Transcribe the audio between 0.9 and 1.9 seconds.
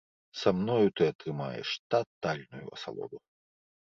ты атрымаеш